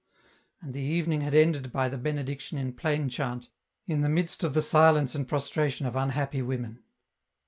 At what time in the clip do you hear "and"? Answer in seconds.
0.61-0.73, 5.13-5.27